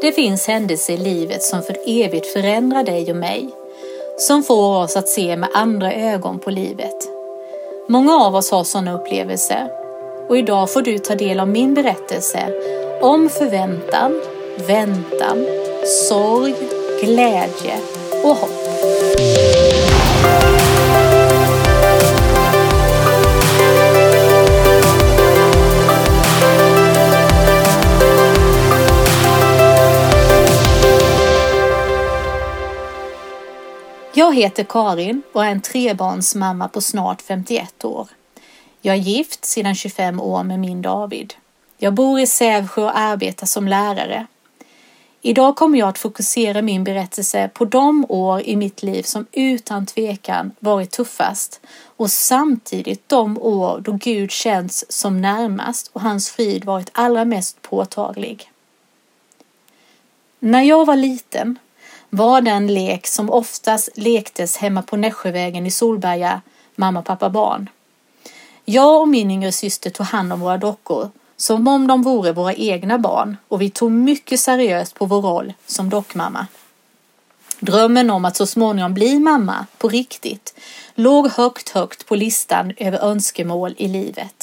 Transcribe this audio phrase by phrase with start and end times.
[0.00, 3.48] Det finns händelser i livet som för evigt förändrar dig och mig,
[4.18, 7.08] som får oss att se med andra ögon på livet.
[7.88, 9.70] Många av oss har sådana upplevelser
[10.28, 12.38] och idag får du ta del av min berättelse
[13.00, 14.22] om förväntan,
[14.68, 15.46] väntan,
[16.08, 16.54] sorg,
[17.02, 17.74] glädje
[18.24, 18.97] och hopp.
[34.18, 38.08] Jag heter Karin och är en trebarnsmamma på snart 51 år.
[38.80, 41.34] Jag är gift sedan 25 år med min David.
[41.76, 44.26] Jag bor i Sävsjö och arbetar som lärare.
[45.20, 49.86] Idag kommer jag att fokusera min berättelse på de år i mitt liv som utan
[49.86, 51.60] tvekan varit tuffast
[51.96, 57.62] och samtidigt de år då Gud känns som närmast och hans frid varit allra mest
[57.62, 58.50] påtaglig.
[60.38, 61.58] När jag var liten
[62.10, 66.40] var den lek som oftast lektes hemma på Nässjövägen i Solberga,
[66.76, 67.70] mamma, pappa, barn.
[68.64, 72.54] Jag och min yngre syster tog hand om våra dockor som om de vore våra
[72.54, 76.46] egna barn och vi tog mycket seriöst på vår roll som dockmamma.
[77.60, 80.54] Drömmen om att så småningom bli mamma på riktigt
[80.94, 84.37] låg högt, högt på listan över önskemål i livet.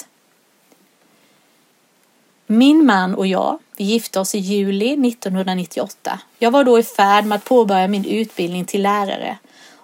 [2.47, 6.19] Min man och jag, vi gifte oss i juli 1998.
[6.39, 9.38] Jag var då i färd med att påbörja min utbildning till lärare.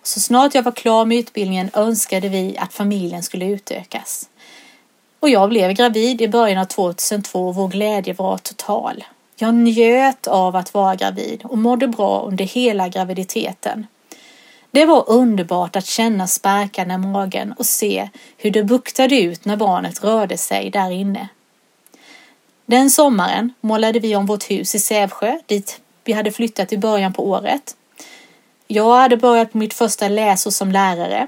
[0.04, 4.30] Så snart jag var klar med utbildningen önskade vi att familjen skulle utökas.
[5.20, 9.04] Och jag blev gravid i början av 2002 och vår glädje var total.
[9.36, 13.88] Jag njöt av att vara gravid och mådde bra under hela graviditeten.
[14.72, 19.58] Det var underbart att känna sparkarna i magen och se hur det buktade ut när
[19.58, 21.30] barnet rörde sig där inne.
[22.72, 27.14] Den sommaren målade vi om vårt hus i Sävsjö dit vi hade flyttat i början
[27.14, 27.76] på året.
[28.68, 31.28] Jag hade börjat på mitt första läsår som lärare.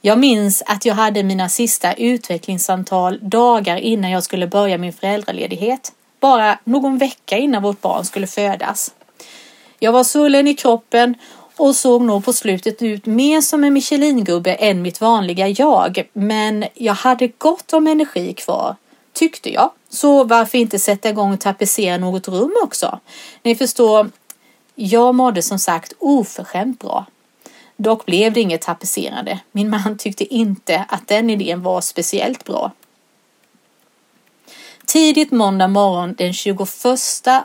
[0.00, 5.92] Jag minns att jag hade mina sista utvecklingssamtal dagar innan jag skulle börja min föräldraledighet.
[6.20, 8.94] Bara någon vecka innan vårt barn skulle födas.
[9.78, 11.14] Jag var svullen i kroppen
[11.56, 16.08] och såg nog på slutet ut mer som en Michelingubbe än mitt vanliga jag.
[16.12, 18.76] Men jag hade gott om energi kvar,
[19.14, 19.70] tyckte jag.
[19.88, 23.00] Så varför inte sätta igång och tapetsera något rum också?
[23.42, 24.10] Ni förstår,
[24.74, 27.06] jag mådde som sagt oförskämt bra.
[27.76, 29.40] Dock blev det inget tapetserande.
[29.52, 32.72] Min man tyckte inte att den idén var speciellt bra.
[34.86, 36.58] Tidigt måndag morgon den 21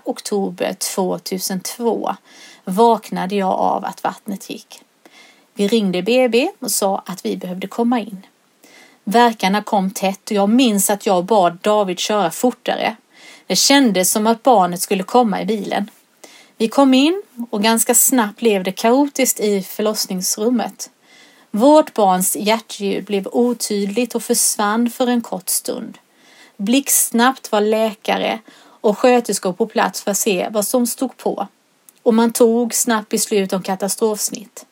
[0.04, 2.16] oktober 2002
[2.64, 4.82] vaknade jag av att vattnet gick.
[5.54, 8.26] Vi ringde BB och sa att vi behövde komma in.
[9.04, 12.96] Verkarna kom tätt och jag minns att jag bad David köra fortare.
[13.48, 15.90] Det kändes som att barnet skulle komma i bilen.
[16.58, 20.90] Vi kom in och ganska snabbt blev det kaotiskt i förlossningsrummet.
[21.52, 25.98] Vårt barns hjärtljud blev otydligt och försvann för en kort stund.
[26.58, 28.40] Blixtsnabbt var läkare
[28.82, 31.48] och sköterskor på plats för att se vad som stod på
[32.04, 34.66] och man tog snabbt beslut om katastrofsnitt.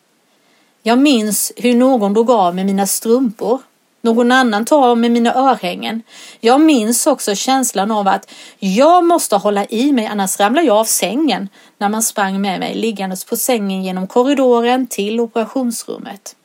[0.82, 3.60] Jag minns hur någon drog av med mina strumpor
[4.00, 6.02] någon annan tar av mig mina örhängen.
[6.40, 10.84] Jag minns också känslan av att jag måste hålla i mig annars ramlar jag av
[10.84, 11.48] sängen
[11.78, 16.36] när man sprang med mig liggandes på sängen genom korridoren till operationsrummet.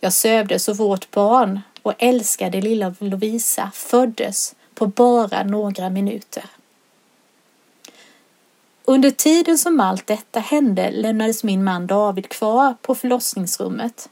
[0.00, 6.44] Jag sövdes och vårt barn och älskade lilla Lovisa föddes på bara några minuter.
[8.84, 14.08] Under tiden som allt detta hände lämnades min man David kvar på förlossningsrummet.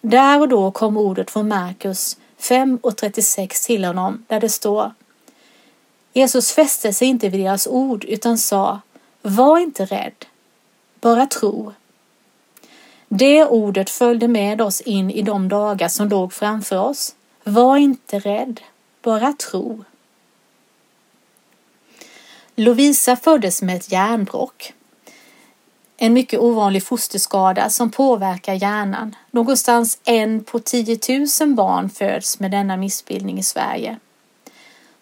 [0.00, 4.92] Där och då kom ordet från Markus 5 och 36 till honom där det står
[6.12, 8.80] Jesus fäste sig inte vid deras ord utan sa
[9.22, 10.26] Var inte rädd,
[11.00, 11.72] bara tro.
[13.08, 17.14] Det ordet följde med oss in i de dagar som låg framför oss.
[17.44, 18.60] Var inte rädd,
[19.02, 19.84] bara tro.
[22.56, 24.72] Lovisa föddes med ett järnbråck
[26.02, 29.16] en mycket ovanlig fosterskada som påverkar hjärnan.
[29.30, 30.98] Någonstans en på 10
[31.40, 33.98] 000 barn föds med denna missbildning i Sverige.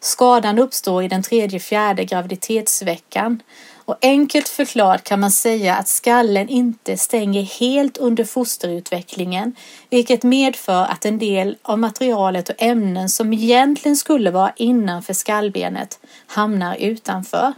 [0.00, 3.42] Skadan uppstår i den tredje fjärde graviditetsveckan
[3.84, 9.54] och enkelt förklarat kan man säga att skallen inte stänger helt under fosterutvecklingen
[9.90, 15.98] vilket medför att en del av materialet och ämnen som egentligen skulle vara innanför skallbenet
[16.26, 17.52] hamnar utanför.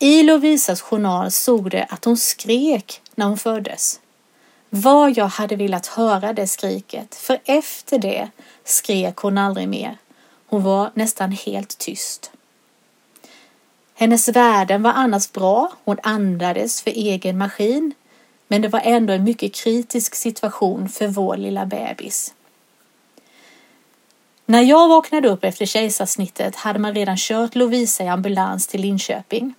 [0.00, 4.00] I Lovisas journal såg det att hon skrek när hon föddes.
[4.70, 8.28] Vad jag hade velat höra det skriket, för efter det
[8.64, 9.98] skrek hon aldrig mer.
[10.46, 12.30] Hon var nästan helt tyst.
[13.94, 17.94] Hennes värden var annars bra, hon andades för egen maskin,
[18.48, 22.34] men det var ändå en mycket kritisk situation för vår lilla bebis.
[24.46, 29.54] När jag vaknade upp efter kejsarsnittet hade man redan kört Lovisa i ambulans till Linköping.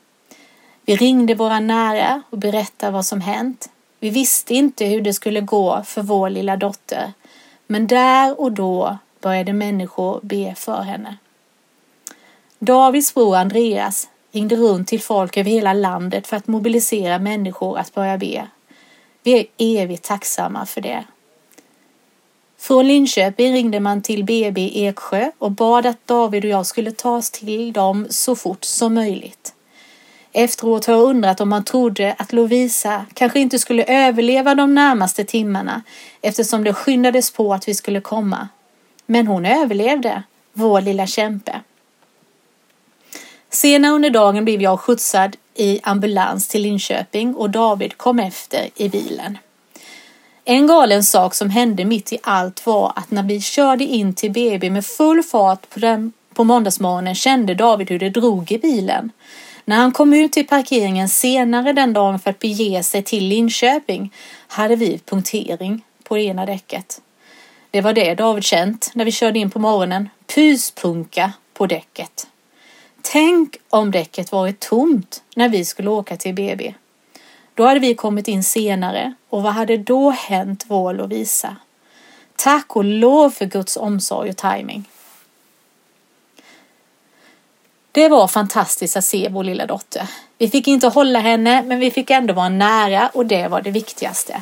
[0.90, 3.70] Vi ringde våra nära och berättade vad som hänt.
[4.00, 7.14] Vi visste inte hur det skulle gå för vår lilla dotter,
[7.68, 11.18] men där och då började människor be för henne.
[12.60, 17.94] Davids bror Andreas ringde runt till folk över hela landet för att mobilisera människor att
[17.94, 18.48] börja be.
[19.24, 21.04] Vi är evigt tacksamma för det.
[22.58, 26.92] Från Linköping ringde man till BB i Eksjö och bad att David och jag skulle
[26.92, 29.54] ta oss till dem så fort som möjligt.
[30.32, 35.24] Efteråt har jag undrat om man trodde att Lovisa kanske inte skulle överleva de närmaste
[35.24, 35.82] timmarna
[36.22, 38.50] eftersom det skyndades på att vi skulle komma.
[39.06, 40.24] Men hon överlevde,
[40.54, 41.62] vår lilla kämpe.
[43.50, 48.90] Senare under dagen blev jag skjutsad i ambulans till Linköping och David kom efter i
[48.90, 49.38] bilen.
[50.46, 54.32] En galen sak som hände mitt i allt var att när vi körde in till
[54.32, 59.12] BB med full fart på, den, på måndagsmorgonen kände David hur det drog i bilen.
[59.70, 64.14] När han kom ut till parkeringen senare den dagen för att bege sig till Linköping
[64.48, 67.02] hade vi punktering på det ena däcket.
[67.72, 70.10] Det var det David känt när vi körde in på morgonen.
[70.36, 72.28] Pyspunka på däcket.
[73.02, 76.74] Tänk om däcket varit tomt när vi skulle åka till BB.
[77.54, 81.56] Då hade vi kommit in senare och vad hade då hänt vår Lovisa?
[82.36, 84.86] Tack och lov för Guds omsorg och timing.
[87.92, 90.08] Det var fantastiskt att se vår lilla dotter.
[90.38, 93.72] Vi fick inte hålla henne, men vi fick ändå vara nära och det var det
[93.72, 94.42] viktigaste.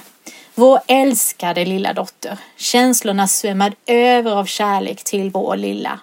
[0.55, 2.38] Vår älskade lilla dotter.
[2.57, 5.99] Känslorna svämmade över av kärlek till vår lilla.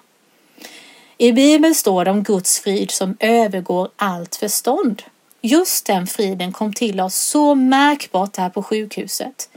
[1.18, 5.02] I Bibeln står det om Guds frid som övergår allt förstånd.
[5.40, 9.48] Just den friden kom till oss så märkbart här på sjukhuset.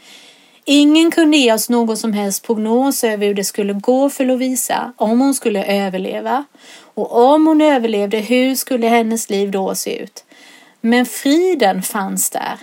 [0.70, 4.94] Ingen kunde ge oss någon som helst prognos över hur det skulle gå för Lovisa,
[4.98, 6.46] om hon skulle överleva.
[6.80, 10.26] Och om hon överlevde, hur skulle hennes liv då se ut?
[10.82, 12.58] Men friden fanns där.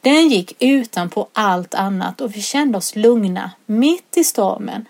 [0.00, 4.86] Den gick utanpå allt annat och vi kände oss lugna mitt i stormen.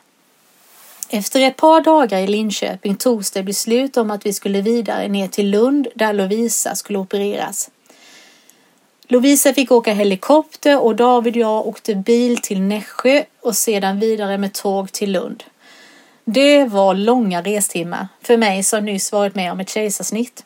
[1.08, 5.28] Efter ett par dagar i Linköping togs det beslut om att vi skulle vidare ner
[5.28, 7.70] till Lund där Lovisa skulle opereras.
[9.08, 14.38] Lovisa fick åka helikopter och David och jag åkte bil till Nässjö och sedan vidare
[14.38, 15.44] med tåg till Lund.
[16.24, 20.44] Det var långa restimmar för mig som nyss varit med om ett kejsarsnitt.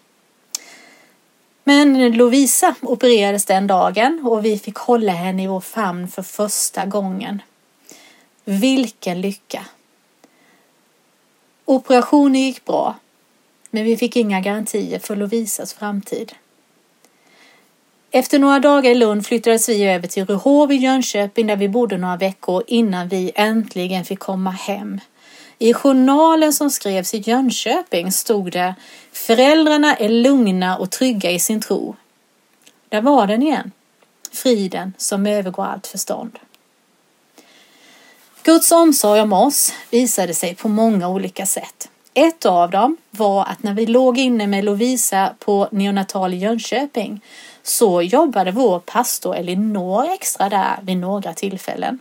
[1.65, 6.87] Men Lovisa opererades den dagen och vi fick hålla henne i vår famn för första
[6.87, 7.43] gången.
[8.45, 9.65] Vilken lycka!
[11.65, 12.95] Operationen gick bra,
[13.71, 16.33] men vi fick inga garantier för Lovisas framtid.
[18.11, 21.99] Efter några dagar i Lund flyttades vi över till Ryhov i Jönköping där vi bodde
[21.99, 25.01] några veckor innan vi äntligen fick komma hem.
[25.59, 28.75] I journalen som skrevs i Jönköping stod det
[29.13, 31.97] Föräldrarna är lugna och trygga i sin tro.
[32.89, 33.73] Där var den igen.
[34.33, 36.39] Friden som övergår allt förstånd.
[38.43, 41.89] Guds omsorg om oss visade sig på många olika sätt.
[42.15, 47.21] Ett av dem var att när vi låg inne med Lovisa på neonatal i Jönköping
[47.69, 51.99] så jobbade vår pastor Elinor extra där vid några tillfällen.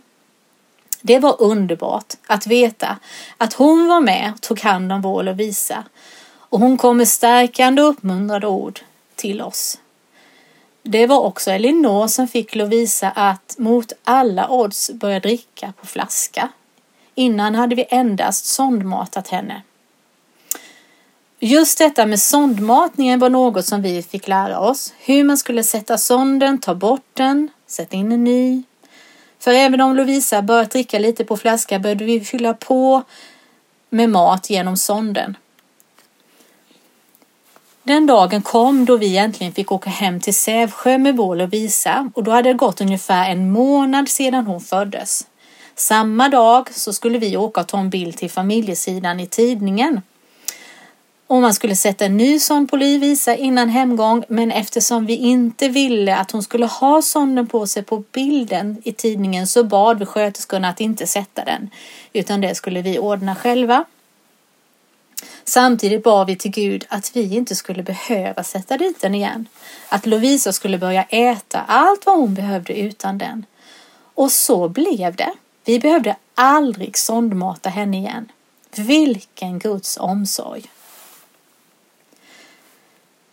[1.02, 2.98] Det var underbart att veta
[3.38, 5.84] att hon var med och tog hand om vår Lovisa
[6.30, 8.80] och hon kom med stärkande och uppmuntrande ord
[9.14, 9.78] till oss.
[10.82, 16.48] Det var också Elinor som fick Lovisa att mot alla odds börja dricka på flaska.
[17.14, 19.62] Innan hade vi endast sondmatat henne.
[21.40, 24.94] Just detta med sondmatningen var något som vi fick lära oss.
[24.98, 28.62] Hur man skulle sätta sonden, ta bort den, sätta in en ny.
[29.38, 33.02] För även om Lovisa börjat dricka lite på flaska började vi fylla på
[33.90, 35.36] med mat genom sonden.
[37.82, 42.24] Den dagen kom då vi äntligen fick åka hem till Sävsjö med vår Lovisa och
[42.24, 45.26] då hade det gått ungefär en månad sedan hon föddes.
[45.74, 50.00] Samma dag så skulle vi åka och ta en bild till familjesidan i tidningen.
[51.28, 55.68] Och man skulle sätta en ny sån på Lovisa innan hemgång men eftersom vi inte
[55.68, 60.06] ville att hon skulle ha sonden på sig på bilden i tidningen så bad vi
[60.06, 61.70] sköterskorna att inte sätta den
[62.12, 63.84] utan det skulle vi ordna själva.
[65.44, 69.48] Samtidigt bad vi till Gud att vi inte skulle behöva sätta dit den igen.
[69.88, 73.46] Att Lovisa skulle börja äta allt vad hon behövde utan den.
[74.14, 75.32] Och så blev det.
[75.64, 78.32] Vi behövde aldrig sondmata henne igen.
[78.76, 80.70] Vilken Guds omsorg!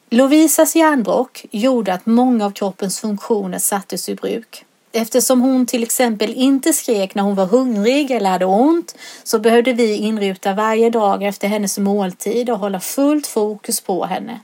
[0.10, 4.66] Lovisas järnbrock gjorde att många av kroppens funktioner sattes ur bruk.
[4.92, 9.74] Eftersom hon till exempel inte skrek när hon var hungrig eller hade ont så behövde
[9.74, 14.40] vi inruta varje dag efter hennes måltid och hålla fullt fokus på henne.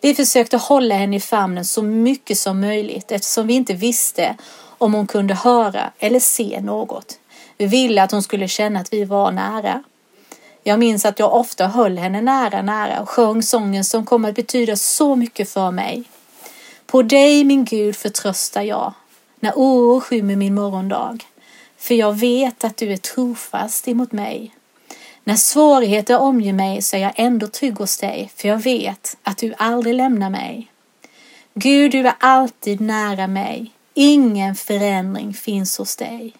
[0.00, 4.36] Vi försökte hålla henne i famnen så mycket som möjligt eftersom vi inte visste
[4.78, 7.18] om hon kunde höra eller se något.
[7.58, 9.82] Vi ville att hon skulle känna att vi var nära.
[10.66, 14.34] Jag minns att jag ofta höll henne nära, nära och sjöng sången som kom att
[14.34, 16.02] betyda så mycket för mig.
[16.86, 18.92] På dig, min Gud, förtröstar jag
[19.40, 21.18] när oro skymmer min morgondag.
[21.76, 24.54] För jag vet att du är trofast emot mig.
[25.24, 29.38] När svårigheter omger mig så är jag ändå trygg hos dig, för jag vet att
[29.38, 30.70] du aldrig lämnar mig.
[31.54, 33.70] Gud, du är alltid nära mig.
[33.94, 36.34] Ingen förändring finns hos dig.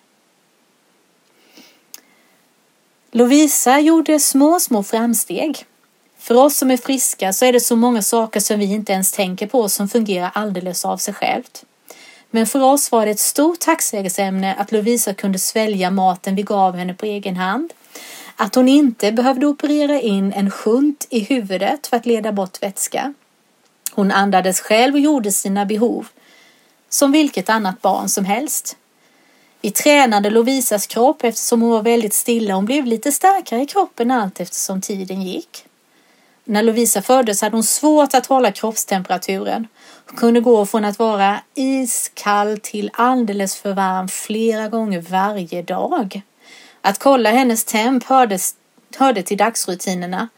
[3.17, 5.65] Lovisa gjorde små, små framsteg.
[6.19, 9.13] För oss som är friska så är det så många saker som vi inte ens
[9.13, 11.65] tänker på som fungerar alldeles av sig självt.
[12.31, 16.77] Men för oss var det ett stort tacksägelseämne att Lovisa kunde svälja maten vi gav
[16.77, 17.73] henne på egen hand.
[18.37, 23.15] Att hon inte behövde operera in en shunt i huvudet för att leda bort vätska.
[23.93, 26.07] Hon andades själv och gjorde sina behov.
[26.89, 28.77] Som vilket annat barn som helst.
[29.65, 32.55] Vi tränade Lovisas kropp eftersom hon var väldigt stilla.
[32.55, 35.65] Hon blev lite starkare i kroppen allt eftersom tiden gick.
[36.45, 39.67] När Lovisa föddes hade hon svårt att hålla kroppstemperaturen.
[40.07, 46.23] Hon kunde gå från att vara iskall till alldeles för varm flera gånger varje dag.
[46.81, 48.55] Att kolla hennes temp hördes,
[48.97, 50.29] hörde till dagsrutinerna.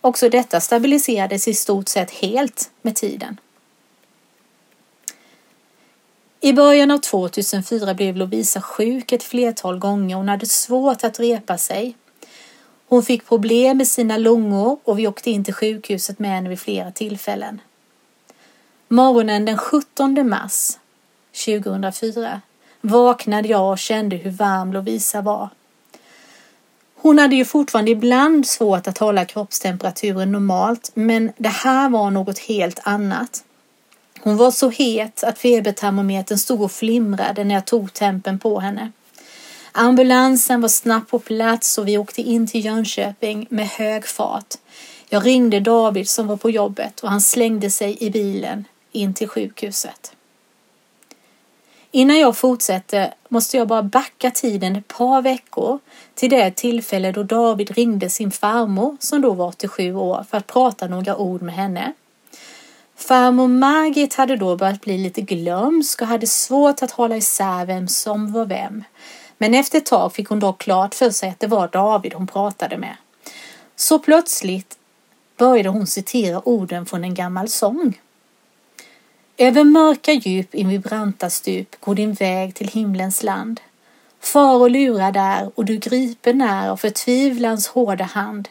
[0.00, 3.36] Också detta stabiliserades i stort sett helt med tiden.
[6.46, 10.16] I början av 2004 blev Lovisa sjuk ett flertal gånger.
[10.16, 11.96] Hon hade svårt att repa sig.
[12.88, 16.60] Hon fick problem med sina lungor och vi åkte in till sjukhuset med henne vid
[16.60, 17.60] flera tillfällen.
[18.88, 20.78] Morgonen den 17 mars
[21.44, 22.40] 2004
[22.80, 25.48] vaknade jag och kände hur varm Lovisa var.
[26.94, 32.38] Hon hade ju fortfarande ibland svårt att hålla kroppstemperaturen normalt, men det här var något
[32.38, 33.42] helt annat.
[34.26, 38.92] Hon var så het att febertermometern stod och flimrade när jag tog tempen på henne.
[39.72, 44.54] Ambulansen var snabbt på plats och vi åkte in till Jönköping med hög fart.
[45.08, 49.28] Jag ringde David som var på jobbet och han slängde sig i bilen in till
[49.28, 50.12] sjukhuset.
[51.90, 55.78] Innan jag fortsätter måste jag bara backa tiden ett par veckor
[56.14, 60.46] till det tillfälle då David ringde sin farmor som då var 87 år för att
[60.46, 61.92] prata några ord med henne.
[62.96, 67.88] Farmor Margit hade då börjat bli lite glömsk och hade svårt att hålla isär vem
[67.88, 68.84] som var vem.
[69.38, 72.26] Men efter ett tag fick hon då klart för sig att det var David hon
[72.26, 72.96] pratade med.
[73.76, 74.78] Så plötsligt
[75.36, 78.00] började hon citera orden från en gammal sång.
[79.36, 83.60] Över mörka djup invid branta stup går din väg till himlens land.
[84.20, 88.48] Far och lura där och du gripen är av förtvivlans hårda hand.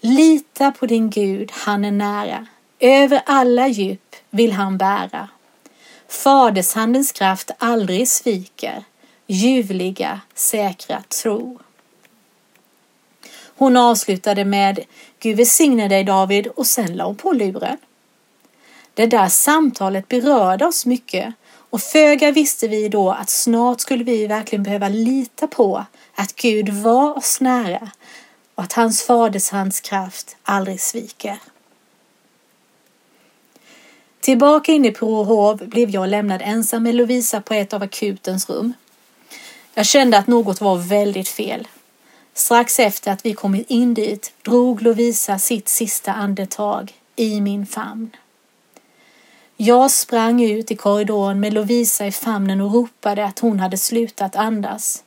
[0.00, 2.46] Lita på din Gud, han är nära.
[2.84, 5.28] Över alla djup vill han bära.
[6.08, 8.84] Fadershandens kraft aldrig sviker.
[9.26, 11.58] Ljuvliga, säkra tro.
[13.56, 14.80] Hon avslutade med
[15.20, 17.76] Gud välsigne dig David och sen la hon på luren.
[18.94, 21.34] Det där samtalet berörde oss mycket
[21.70, 25.84] och föga visste vi då att snart skulle vi verkligen behöva lita på
[26.14, 27.90] att Gud var oss nära
[28.54, 31.38] och att hans faders kraft aldrig sviker.
[34.22, 38.72] Tillbaka inne på Råhov blev jag lämnad ensam med Lovisa på ett av akutens rum.
[39.74, 41.68] Jag kände att något var väldigt fel.
[42.34, 48.10] Strax efter att vi kommit in dit drog Lovisa sitt sista andetag i min famn.
[49.56, 54.36] Jag sprang ut i korridoren med Lovisa i famnen och ropade att hon hade slutat
[54.36, 55.04] andas.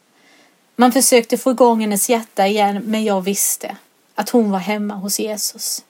[0.76, 3.78] Man försökte få igång hennes hjärta igen, men jag visste
[4.16, 5.84] att hon var hemma hos Jesus.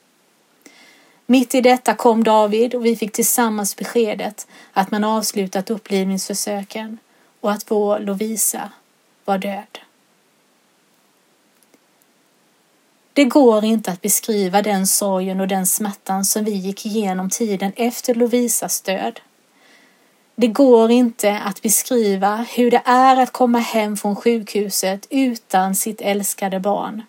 [1.26, 6.98] Mitt i detta kom David och vi fick tillsammans beskedet att man avslutat upplivningsförsöken
[7.40, 8.70] och att vår Lovisa
[9.24, 9.78] var död.
[13.12, 17.72] Det går inte att beskriva den sorgen och den smärtan som vi gick igenom tiden
[17.76, 19.20] efter Lovisas död.
[20.34, 26.00] Det går inte att beskriva hur det är att komma hem från sjukhuset utan sitt
[26.00, 27.02] älskade barn.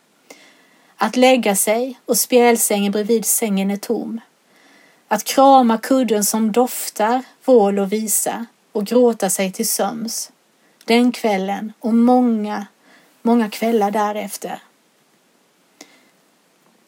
[0.97, 4.21] Att lägga sig och spjälsängen bredvid sängen är tom.
[5.07, 10.31] Att krama kudden som doftar vål och visa och gråta sig till söms.
[10.85, 12.67] Den kvällen och många,
[13.21, 14.61] många kvällar därefter.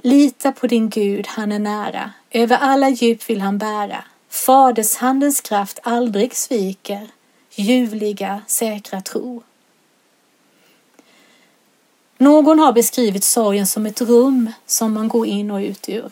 [0.01, 2.11] Lita på din Gud, han är nära.
[2.31, 4.03] Över alla djup vill han bära.
[4.29, 7.07] Fadershandens kraft aldrig sviker.
[7.55, 9.43] Ljuvliga, säkra tro.
[12.21, 16.11] Någon har beskrivit sorgen som ett rum som man går in och ut ur.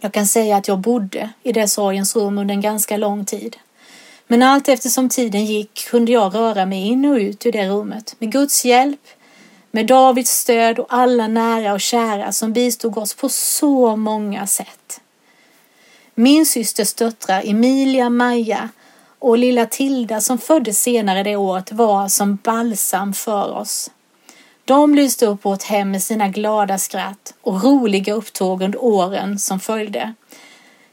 [0.00, 3.56] Jag kan säga att jag bodde i det sorgens rum under en ganska lång tid.
[4.26, 8.16] Men allt eftersom tiden gick kunde jag röra mig in och ut ur det rummet
[8.18, 9.00] med Guds hjälp,
[9.70, 15.00] med Davids stöd och alla nära och kära som bistod oss på så många sätt.
[16.14, 18.68] Min systers döttrar Emilia, Maja
[19.18, 23.90] och lilla Tilda som föddes senare det året var som balsam för oss.
[24.68, 29.60] De lyste upp vårt hem med sina glada skratt och roliga upptåg under åren som
[29.60, 30.14] följde.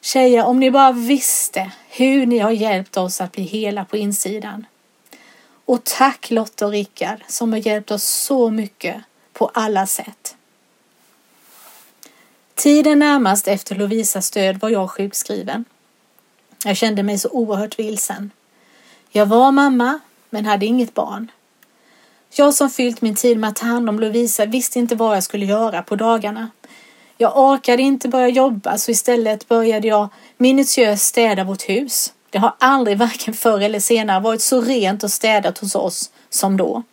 [0.01, 4.65] Tjejer, om ni bara visste hur ni har hjälpt oss att bli hela på insidan.
[5.65, 8.96] Och tack Lotta och Rickard som har hjälpt oss så mycket
[9.34, 10.36] på alla sätt.
[12.53, 15.65] Tiden närmast efter Lovisas död var jag sjukskriven.
[16.65, 18.32] Jag kände mig så oerhört vilsen.
[19.10, 21.32] Jag var mamma, men hade inget barn.
[22.38, 25.24] Jag som fyllt min tid med att ta hand om Lovisa visste inte vad jag
[25.24, 26.50] skulle göra på dagarna.
[27.18, 32.13] Jag orkade inte börja jobba så istället började jag minutiöst städa vårt hus.
[32.30, 36.58] Det har aldrig varken förr eller senare varit så rent och städat hos oss som
[36.58, 36.84] då.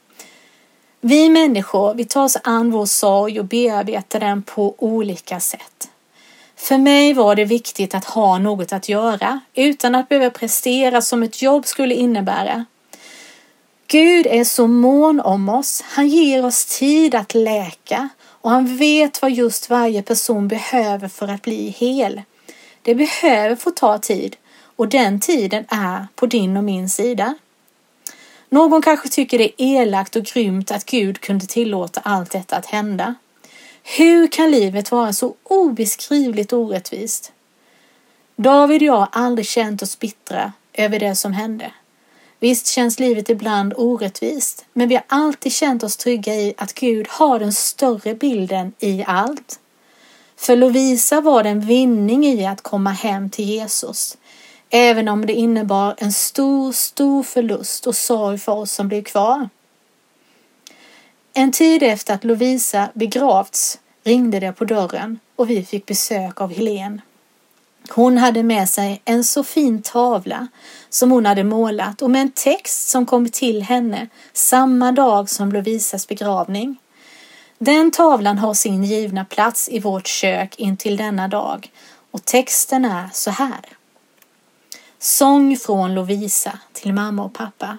[1.01, 5.89] Vi människor, vi tar oss an vår sorg och bearbetar den på olika sätt.
[6.57, 11.23] För mig var det viktigt att ha något att göra utan att behöva prestera som
[11.23, 12.65] ett jobb skulle innebära.
[13.87, 15.83] Gud är så mån om oss.
[15.87, 21.29] Han ger oss tid att läka och han vet vad just varje person behöver för
[21.29, 22.23] att bli hel.
[22.83, 24.37] Det behöver få ta tid
[24.77, 27.35] och den tiden är på din och min sida.
[28.49, 32.67] Någon kanske tycker det är elakt och grymt att Gud kunde tillåta allt detta att
[32.67, 33.15] hända.
[33.83, 37.33] Hur kan livet vara så obeskrivligt orättvist?
[38.37, 41.73] David och jag har aldrig känt oss bittra över det som hände.
[42.43, 47.07] Visst känns livet ibland orättvist, men vi har alltid känt oss trygga i att Gud
[47.09, 49.61] har den större bilden i allt.
[50.37, 54.19] För Lovisa var det en vinning i att komma hem till Jesus,
[54.71, 59.49] även om det innebar en stor, stor förlust och sorg för oss som blev kvar.
[61.35, 66.53] En tid efter att Lovisa begravts ringde det på dörren och vi fick besök av
[66.53, 67.01] Helen.
[67.91, 70.49] Hon hade med sig en så fin tavla
[70.91, 75.53] som hon hade målat och med en text som kom till henne samma dag som
[75.53, 76.77] Lovisas begravning.
[77.59, 81.71] Den tavlan har sin givna plats i vårt kök intill denna dag
[82.11, 83.61] och texten är så här.
[84.99, 87.79] Sång från Lovisa till mamma och pappa.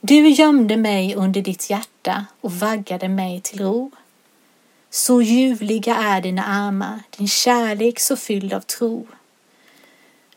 [0.00, 3.90] Du gömde mig under ditt hjärta och vaggade mig till ro.
[4.94, 9.06] Så ljuvliga är dina armar, din kärlek så fylld av tro.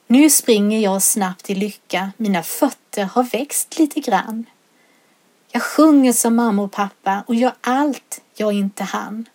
[0.08, 4.46] Nu springer jag snabbt i lycka, mina fötter har växt lite grann.
[5.52, 9.30] Jag sjunger som mamma och pappa och gör allt jag inte hann.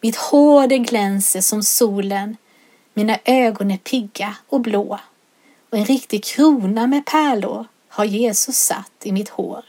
[0.00, 2.36] Mitt hår det glänser som solen,
[2.94, 5.00] mina ögon är pigga och blå
[5.70, 9.64] och en riktig krona med pärlor har Jesus satt i mitt hår.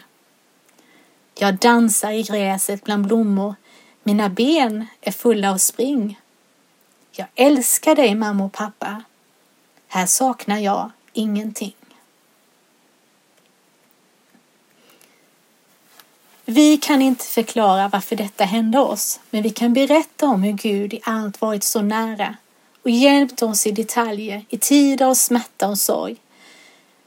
[1.36, 3.56] Jag dansar i gräset bland blommor
[4.04, 6.20] mina ben är fulla av spring.
[7.12, 9.04] Jag älskar dig mamma och pappa.
[9.88, 11.76] Här saknar jag ingenting.
[16.46, 20.94] Vi kan inte förklara varför detta hände oss, men vi kan berätta om hur Gud
[20.94, 22.36] i allt varit så nära
[22.84, 26.16] och hjälpt oss i detaljer i tider av smärta och sorg.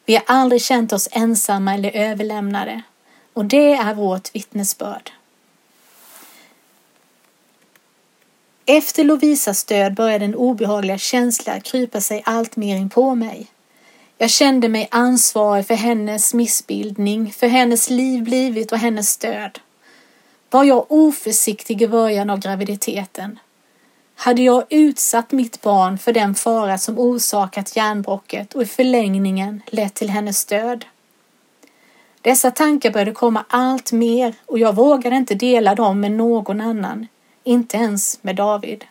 [0.05, 2.83] Vi har aldrig känt oss ensamma eller överlämnade
[3.33, 5.13] och det är vårt vittnesbörd.
[8.69, 13.47] Efter Lovisas död började en obehagliga känsla krypa sig allt mer in på mig.
[14.19, 19.59] Jag kände mig ansvarig för hennes missbildning, för hennes liv blivit och hennes död.
[20.51, 23.39] Var jag oförsiktig i början av graviditeten?
[24.15, 29.95] Hade jag utsatt mitt barn för den fara som orsakat järnbrocket och i förlängningen lett
[29.95, 30.85] till hennes död?
[32.21, 37.07] Dessa tankar började komma allt mer och jag vågade inte dela dem med någon annan
[37.47, 38.85] inte ens med David.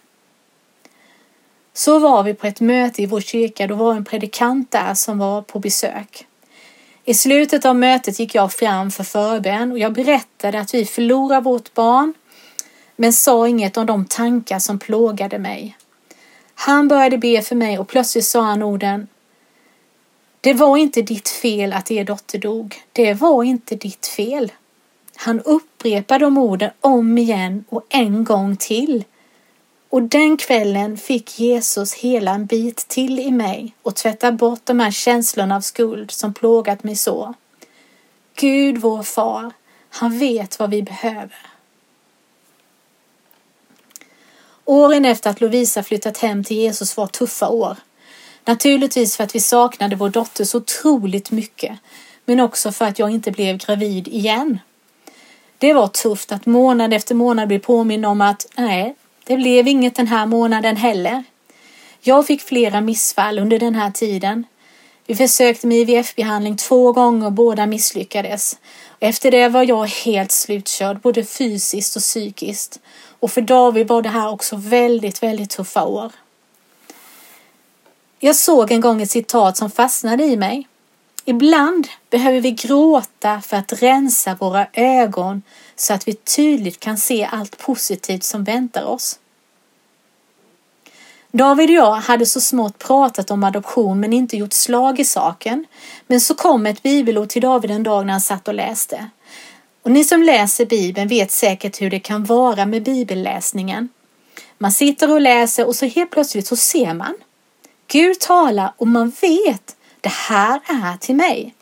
[1.73, 5.17] Så var vi på ett möte i vår kyrka, då var en predikant där som
[5.17, 6.27] var på besök.
[7.03, 11.41] I slutet av mötet gick jag fram för förbön och jag berättade att vi förlorar
[11.41, 12.13] vårt barn
[12.95, 15.77] men sa inget om de tankar som plågade mig.
[16.55, 19.07] Han började be för mig och plötsligt sa han orden
[20.41, 22.75] Det var inte ditt fel att er dotter dog.
[22.91, 24.51] Det var inte ditt fel.
[25.15, 29.03] Han upprepar de orden om igen och en gång till.
[29.89, 34.79] Och den kvällen fick Jesus hela en bit till i mig och tvätta bort de
[34.79, 37.33] här känslorna av skuld som plågat mig så.
[38.35, 39.51] Gud vår far,
[39.89, 41.37] han vet vad vi behöver.
[44.65, 47.77] Åren efter att Lovisa flyttat hem till Jesus var tuffa år.
[48.45, 51.77] Naturligtvis för att vi saknade vår dotter så otroligt mycket,
[52.25, 54.59] men också för att jag inte blev gravid igen.
[55.57, 59.95] Det var tufft att månad efter månad bli påminn om att nej, det blev inget
[59.95, 61.23] den här månaden heller.
[62.01, 64.45] Jag fick flera missfall under den här tiden.
[65.07, 68.57] Vi försökte med IVF-behandling två gånger och båda misslyckades.
[68.99, 72.79] Efter det var jag helt slutkörd, både fysiskt och psykiskt.
[73.19, 76.11] Och för David var det här också väldigt, väldigt tuffa år.
[78.19, 80.67] Jag såg en gång ett citat som fastnade i mig.
[81.25, 85.41] Ibland behöver vi gråta för att rensa våra ögon
[85.75, 89.19] så att vi tydligt kan se allt positivt som väntar oss.
[91.31, 95.65] David och jag hade så smått pratat om adoption men inte gjort slag i saken.
[96.07, 99.09] Men så kom ett bibelord till David en dag när han satt och läste.
[99.81, 103.89] Och ni som läser Bibeln vet säkert hur det kan vara med bibelläsningen.
[104.57, 107.15] Man sitter och läser och så helt plötsligt så ser man.
[107.87, 109.74] Gud talar och man vet,
[110.05, 111.53] det här är till mig.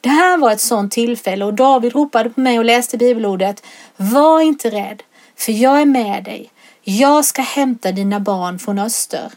[0.00, 3.62] Det här var ett sådant tillfälle och David ropade på mig och läste bibelordet.
[3.96, 5.02] Var inte rädd,
[5.36, 6.50] för jag är med dig.
[6.82, 9.32] Jag ska hämta dina barn från öster.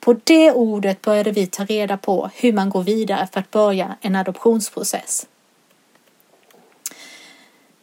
[0.00, 3.96] På det ordet började vi ta reda på hur man går vidare för att börja
[4.00, 5.26] en adoptionsprocess.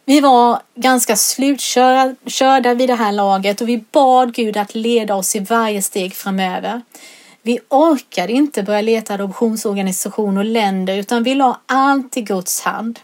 [0.04, 5.36] Vi var ganska slutkörda vid det här laget och vi bad Gud att leda oss
[5.36, 6.82] i varje steg framöver.
[7.42, 13.00] Vi orkade inte börja leta adoptionsorganisation och länder utan vi la allt i Guds hand.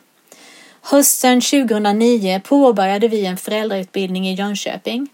[0.83, 5.09] Hösten 2009 påbörjade vi en föräldrautbildning i Jönköping.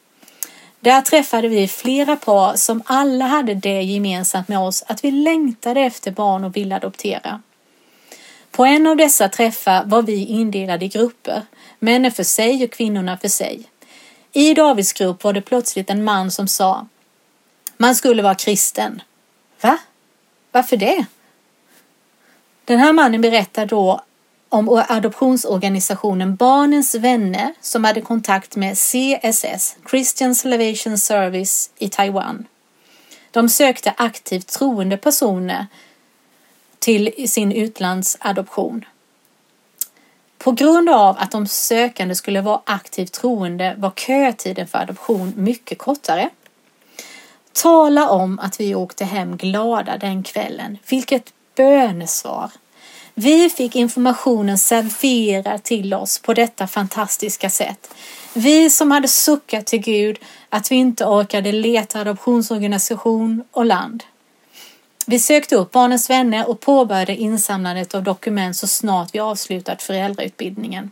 [0.80, 5.80] Där träffade vi flera par som alla hade det gemensamt med oss att vi längtade
[5.80, 7.42] efter barn och ville adoptera.
[8.50, 11.42] På en av dessa träffar var vi indelade i grupper,
[11.78, 13.62] männen för sig och kvinnorna för sig.
[14.32, 16.87] I Davids grupp var det plötsligt en man som sa
[17.82, 19.02] man skulle vara kristen.
[19.62, 19.79] Va?
[20.53, 21.07] Varför det?
[22.64, 24.01] Den här mannen berättar då
[24.48, 32.46] om adoptionsorganisationen Barnens vänner som hade kontakt med CSS, Christian Salvation Service i Taiwan.
[33.31, 35.66] De sökte aktivt troende personer
[36.79, 38.85] till sin utlandsadoption.
[40.38, 45.79] På grund av att de sökande skulle vara aktivt troende var kötiden för adoption mycket
[45.79, 46.31] kortare.
[47.52, 50.78] Tala om att vi åkte hem glada den kvällen.
[50.88, 52.50] Vilket bönesvar!
[53.14, 57.94] Vi fick informationen serverad till oss på detta fantastiska sätt.
[58.34, 64.04] Vi som hade suckat till Gud att vi inte orkade leta adoptionsorganisation och land.
[65.06, 70.90] Vi sökte upp Barnens vänner och påbörjade insamlandet av dokument så snart vi avslutat föräldrautbildningen.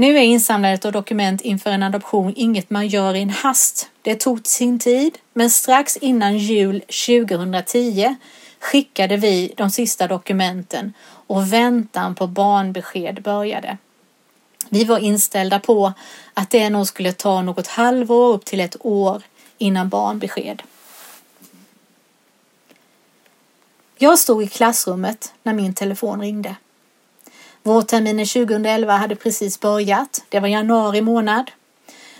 [0.00, 3.90] Nu är insamlandet av dokument inför en adoption inget man gör i en hast.
[4.02, 8.16] Det tog sin tid, men strax innan jul 2010
[8.60, 10.92] skickade vi de sista dokumenten
[11.26, 13.78] och väntan på barnbesked började.
[14.68, 15.92] Vi var inställda på
[16.34, 19.22] att det nog skulle ta något halvår upp till ett år
[19.58, 20.62] innan barnbesked.
[23.98, 26.56] Jag stod i klassrummet när min telefon ringde.
[27.62, 30.24] Vårterminen 2011 hade precis börjat.
[30.28, 31.50] Det var januari månad.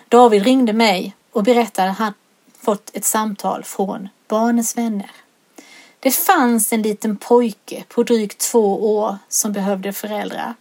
[0.09, 2.13] David ringde mig och berättade att han
[2.61, 5.11] fått ett samtal från Barnens vänner.
[6.01, 10.55] Det fanns en liten pojke på drygt två år som behövde föräldrar.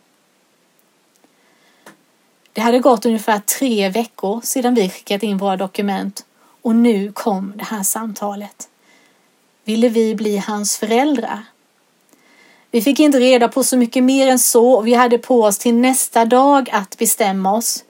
[2.53, 6.25] Det hade gått ungefär tre veckor sedan vi skickat in våra dokument
[6.61, 8.69] och nu kom det här samtalet.
[9.63, 11.43] Ville vi bli hans föräldrar?
[12.71, 15.57] Vi fick inte reda på så mycket mer än så och vi hade på oss
[15.57, 17.83] till nästa dag att bestämma oss.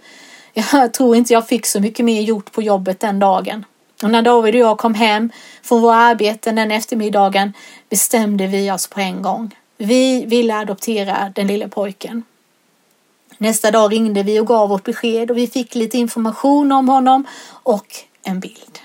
[0.53, 3.65] Jag tror inte jag fick så mycket mer gjort på jobbet den dagen.
[4.03, 5.31] Och när David och jag kom hem
[5.63, 7.53] från våra arbeten den eftermiddagen
[7.89, 9.55] bestämde vi oss på en gång.
[9.77, 12.23] Vi ville adoptera den lille pojken.
[13.37, 17.27] Nästa dag ringde vi och gav vårt besked och vi fick lite information om honom
[17.49, 17.85] och
[18.23, 18.79] en bild.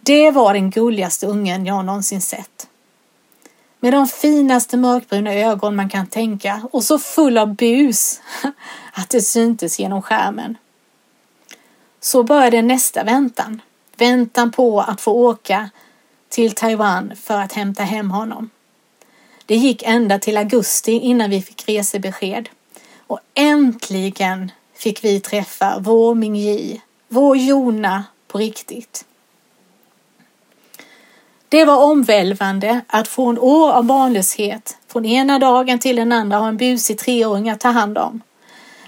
[0.00, 2.69] Det var den gulligaste ungen jag någonsin sett.
[3.80, 8.20] Med de finaste mörkbruna ögon man kan tänka och så full av bus
[8.92, 10.56] att det syntes genom skärmen.
[12.00, 13.62] Så började nästa väntan.
[13.96, 15.70] Väntan på att få åka
[16.28, 18.50] till Taiwan för att hämta hem honom.
[19.46, 22.48] Det gick ända till augusti innan vi fick resebesked.
[23.06, 29.04] Och äntligen fick vi träffa vår Mingji, vår Jona på riktigt.
[31.50, 36.48] Det var omvälvande att från år av barnlöshet, från ena dagen till den andra ha
[36.48, 38.20] en busig treåring att ta hand om.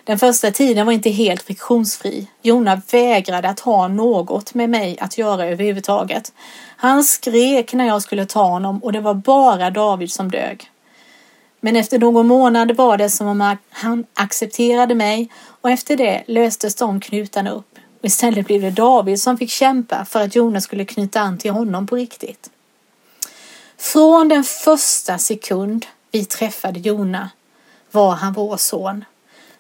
[0.05, 2.27] Den första tiden var inte helt friktionsfri.
[2.43, 6.33] Jona vägrade att ha något med mig att göra överhuvudtaget.
[6.77, 10.71] Han skrek när jag skulle ta honom och det var bara David som dög.
[11.61, 16.75] Men efter någon månad var det som om han accepterade mig och efter det löstes
[16.75, 17.72] de knutarna upp.
[18.03, 21.87] Istället blev det David som fick kämpa för att Jonas skulle knyta an till honom
[21.87, 22.51] på riktigt.
[23.79, 27.31] Från den första sekund vi träffade Jona
[27.91, 29.05] var han vår son.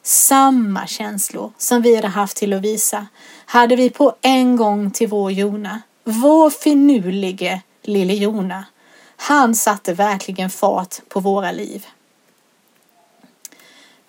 [0.02, 3.06] Samma känslor som vi hade haft till Lovisa
[3.44, 5.82] hade vi på en gång till vår Jona.
[6.04, 8.64] Vår finurlige lille Jona.
[9.16, 11.86] Han satte verkligen fart på våra liv.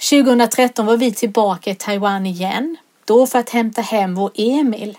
[0.09, 4.97] 2013 var vi tillbaka i Taiwan igen, då för att hämta hem vår Emil.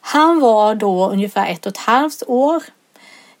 [0.00, 2.62] Han var då ungefär ett och ett halvt år.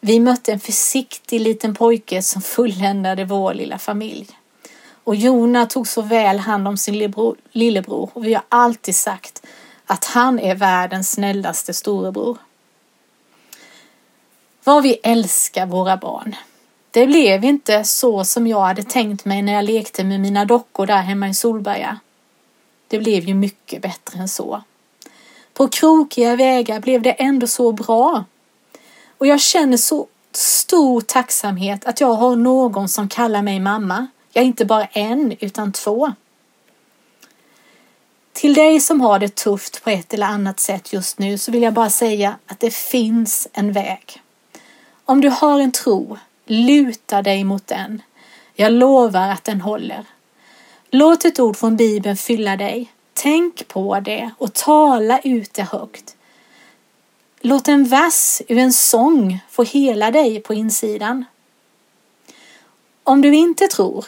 [0.00, 4.28] Vi mötte en försiktig liten pojke som fulländade vår lilla familj.
[5.04, 9.46] Och Jona tog så väl hand om sin lillebror, lillebror och vi har alltid sagt
[9.86, 12.38] att han är världens snällaste storebror.
[14.64, 16.36] Vad vi älskar våra barn.
[16.90, 20.86] Det blev inte så som jag hade tänkt mig när jag lekte med mina dockor
[20.86, 22.00] där hemma i Solberga.
[22.88, 24.62] Det blev ju mycket bättre än så.
[25.54, 28.24] På krokiga vägar blev det ändå så bra.
[29.18, 34.06] Och jag känner så stor tacksamhet att jag har någon som kallar mig mamma.
[34.32, 36.12] Ja, inte bara en, utan två.
[38.32, 41.62] Till dig som har det tufft på ett eller annat sätt just nu så vill
[41.62, 44.22] jag bara säga att det finns en väg.
[45.04, 48.02] Om du har en tro, luta dig mot den.
[48.54, 50.04] Jag lovar att den håller.
[50.90, 52.92] Låt ett ord från Bibeln fylla dig.
[53.14, 56.16] Tänk på det och tala ut det högt.
[57.40, 61.24] Låt en vers ur en sång få hela dig på insidan.
[63.04, 64.06] Om du inte tror,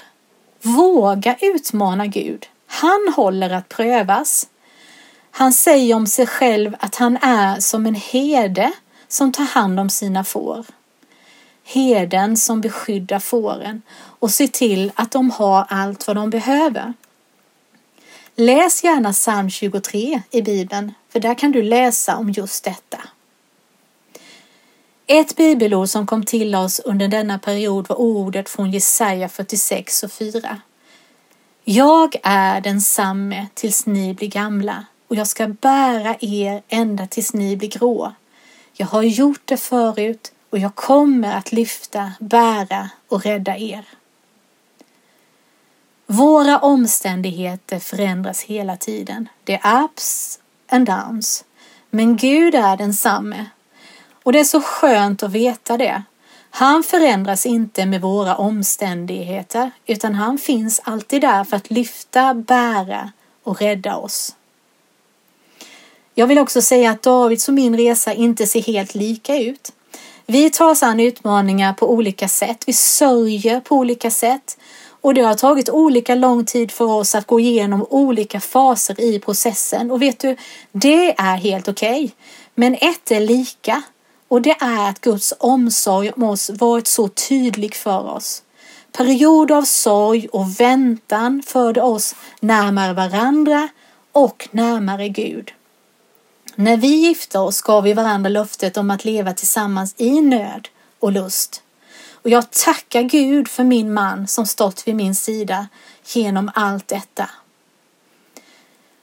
[0.62, 2.46] våga utmana Gud.
[2.66, 4.48] Han håller att prövas.
[5.30, 8.72] Han säger om sig själv att han är som en herde
[9.08, 10.64] som tar hand om sina får
[11.68, 16.92] herden som beskyddar fåren och ser till att de har allt vad de behöver.
[18.36, 22.98] Läs gärna psalm 23 i Bibeln, för där kan du läsa om just detta.
[25.06, 30.12] Ett bibelord som kom till oss under denna period var ordet från Jesaja 46 och
[30.12, 30.60] 4.
[31.64, 37.56] Jag är densamme tills ni blir gamla och jag ska bära er ända tills ni
[37.56, 38.12] blir grå.
[38.72, 43.84] Jag har gjort det förut och jag kommer att lyfta, bära och rädda er.
[46.06, 49.28] Våra omständigheter förändras hela tiden.
[49.44, 51.44] Det är ups and downs.
[51.90, 53.46] Men Gud är densamme.
[54.22, 56.02] Och det är så skönt att veta det.
[56.50, 63.12] Han förändras inte med våra omständigheter utan han finns alltid där för att lyfta, bära
[63.42, 64.36] och rädda oss.
[66.14, 69.72] Jag vill också säga att Davids och min resa inte ser helt lika ut.
[70.30, 72.64] Vi tar oss an utmaningar på olika sätt.
[72.66, 74.58] Vi sörjer på olika sätt.
[75.00, 79.18] Och det har tagit olika lång tid för oss att gå igenom olika faser i
[79.18, 79.90] processen.
[79.90, 80.36] Och vet du,
[80.72, 82.04] det är helt okej.
[82.04, 82.10] Okay.
[82.54, 83.82] Men ett är lika.
[84.28, 88.42] Och det är att Guds omsorg om oss varit så tydlig för oss.
[88.92, 93.68] Perioder av sorg och väntan förde oss närmare varandra
[94.12, 95.52] och närmare Gud.
[96.60, 100.68] När vi gifte oss gav vi varandra löftet om att leva tillsammans i nöd
[101.00, 101.62] och lust.
[102.12, 105.68] Och jag tackar Gud för min man som stått vid min sida
[106.06, 107.30] genom allt detta.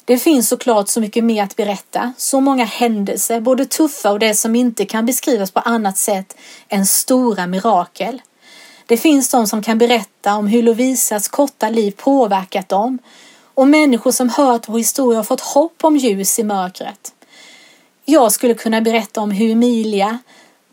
[0.06, 4.36] Det finns såklart så mycket mer att berätta, så många händelser, både tuffa och det
[4.36, 6.38] som inte kan beskrivas på annat sätt
[6.70, 8.22] än stora mirakel.
[8.86, 13.00] Det finns de som kan berätta om hur Lovisas korta liv påverkat dem
[13.54, 17.15] och människor som hört vår historia har fått hopp om ljus i mörkret.
[18.08, 20.20] Jag skulle kunna berätta om hur Emilia,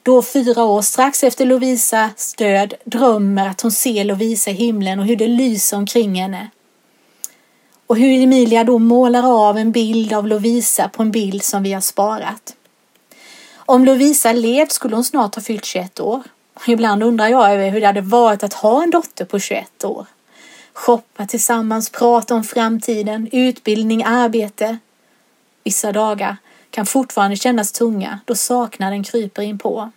[0.03, 5.07] då fyra år strax efter Lovisas död, drömmer att hon ser Lovisa i himlen och
[5.07, 6.51] hur det lyser omkring henne.
[7.87, 11.73] Och hur Emilia då målar av en bild av Lovisa på en bild som vi
[11.73, 12.55] har sparat.
[13.57, 16.23] Om Lovisa levt skulle hon snart ha fyllt 21 år.
[16.67, 20.07] Ibland undrar jag över hur det hade varit att ha en dotter på 21 år.
[20.73, 24.79] Shoppa tillsammans, prata om framtiden, utbildning, arbete.
[25.65, 26.37] Vissa dagar
[26.73, 29.91] kan fortfarande kännas tunga då saknaden kryper in på.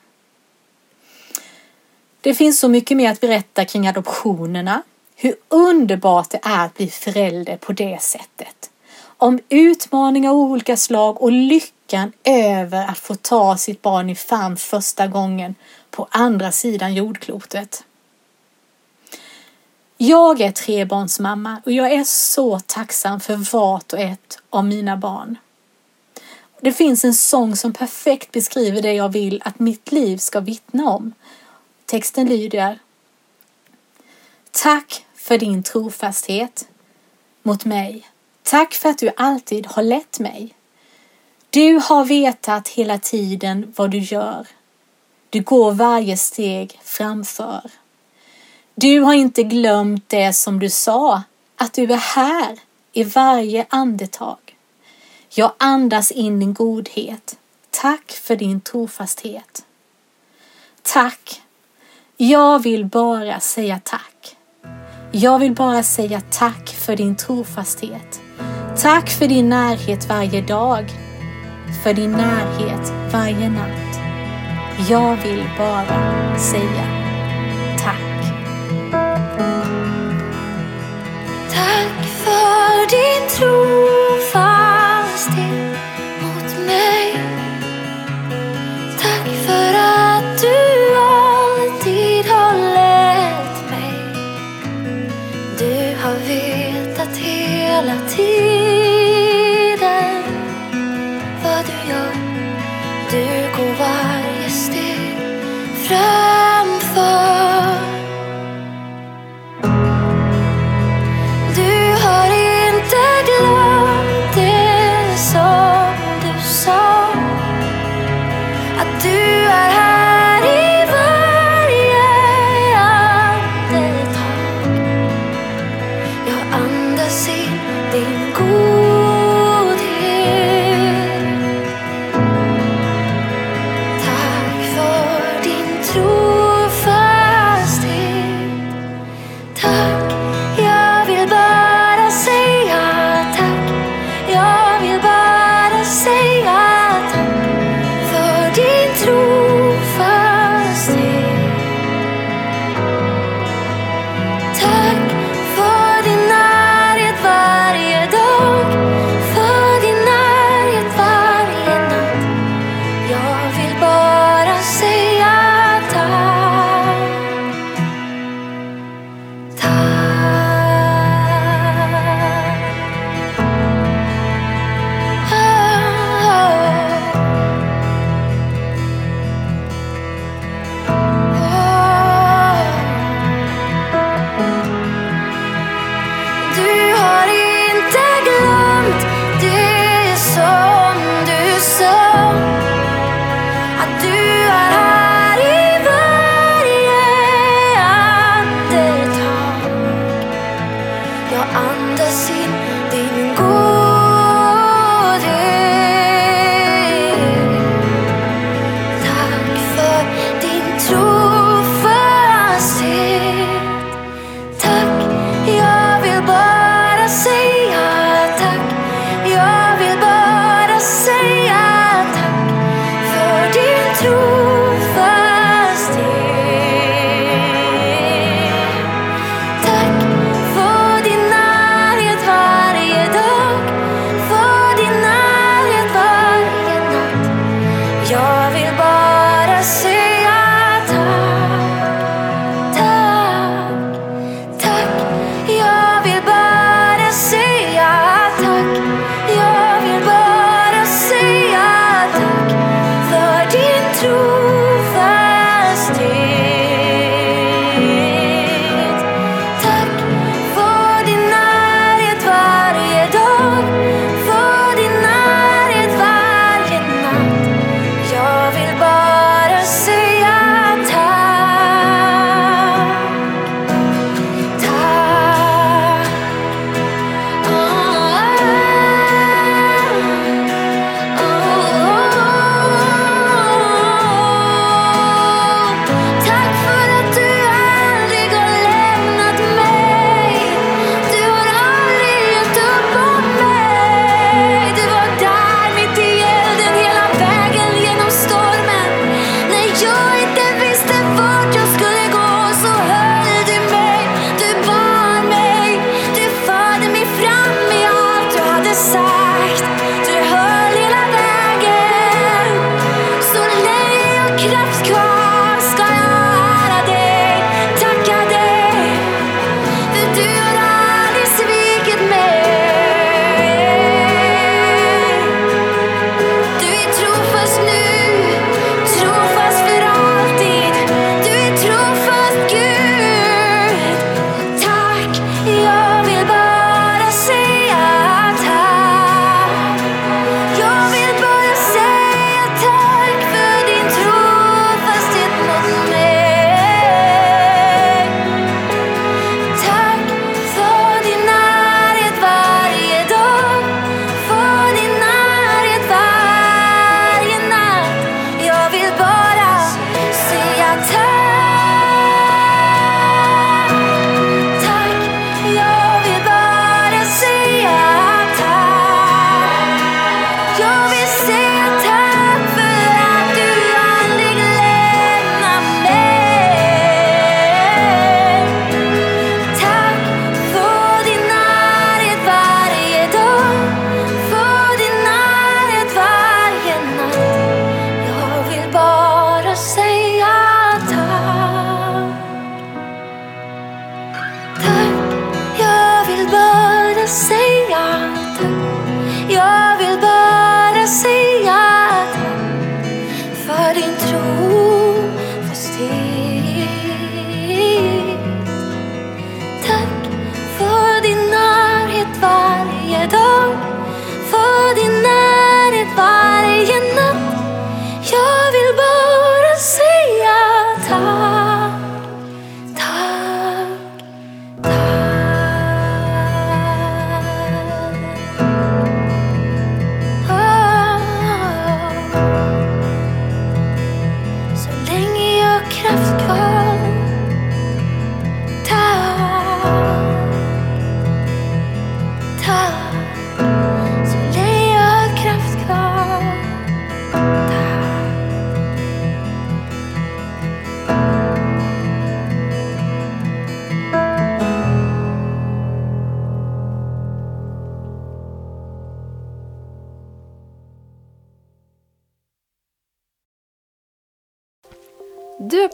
[2.21, 4.81] Det finns så mycket mer att berätta kring adoptionerna,
[5.15, 8.69] hur underbart det är att bli förälder på det sättet.
[9.17, 14.57] Om utmaningar av olika slag och lyckan över att få ta sitt barn i famn
[14.57, 15.55] första gången
[15.91, 17.83] på andra sidan jordklotet.
[19.97, 25.37] Jag är trebarnsmamma och jag är så tacksam för vart och ett av mina barn.
[26.65, 30.89] Det finns en sång som perfekt beskriver det jag vill att mitt liv ska vittna
[30.89, 31.13] om.
[31.85, 32.79] Texten lyder
[34.51, 36.67] Tack för din trofasthet
[37.43, 38.09] mot mig.
[38.43, 40.53] Tack för att du alltid har lett mig.
[41.49, 44.47] Du har vetat hela tiden vad du gör.
[45.29, 47.71] Du går varje steg framför.
[48.75, 51.23] Du har inte glömt det som du sa,
[51.55, 52.59] att du är här
[52.93, 54.44] i varje andetag.
[55.37, 57.37] Jag andas in din godhet.
[57.69, 59.65] Tack för din trofasthet.
[60.81, 61.41] Tack.
[62.17, 64.37] Jag vill bara säga tack.
[65.11, 68.21] Jag vill bara säga tack för din trofasthet.
[68.81, 70.91] Tack för din närhet varje dag.
[71.83, 73.99] För din närhet varje natt.
[74.89, 76.85] Jag vill bara säga
[77.77, 78.25] tack.
[81.49, 83.84] Tack för din trofasthet